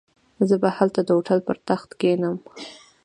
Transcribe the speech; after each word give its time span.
زه 0.47 0.55
به 0.61 0.69
هلته 0.77 0.99
د 1.03 1.09
هوټل 1.15 1.39
پر 1.47 1.57
تخت 1.67 1.89
کښېنم. 1.99 2.37